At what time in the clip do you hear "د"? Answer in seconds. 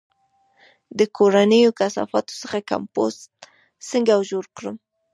0.97-0.99